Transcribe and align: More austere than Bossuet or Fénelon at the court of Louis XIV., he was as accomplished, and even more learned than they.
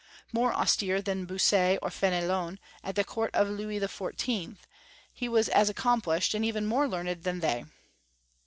More 0.33 0.51
austere 0.51 0.99
than 0.99 1.27
Bossuet 1.27 1.77
or 1.83 1.89
Fénelon 1.89 2.57
at 2.83 2.95
the 2.95 3.03
court 3.03 3.29
of 3.35 3.47
Louis 3.51 3.79
XIV., 3.79 4.57
he 5.13 5.29
was 5.29 5.47
as 5.49 5.69
accomplished, 5.69 6.33
and 6.33 6.43
even 6.43 6.65
more 6.65 6.87
learned 6.87 7.21
than 7.21 7.39
they. 7.39 7.65